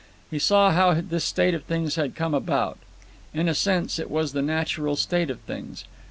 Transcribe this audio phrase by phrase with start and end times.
[0.31, 2.79] He saw how this state of things had come about.
[3.35, 5.83] In a sense, it was the natural state of things.